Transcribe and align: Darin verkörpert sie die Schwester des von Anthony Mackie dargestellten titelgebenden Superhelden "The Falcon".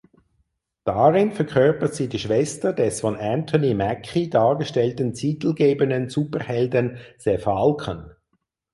Darin 0.83 1.31
verkörpert 1.31 1.93
sie 1.93 2.09
die 2.09 2.17
Schwester 2.17 2.73
des 2.73 3.01
von 3.01 3.15
Anthony 3.15 3.75
Mackie 3.75 4.31
dargestellten 4.31 5.13
titelgebenden 5.13 6.09
Superhelden 6.09 6.97
"The 7.19 7.37
Falcon". 7.37 8.09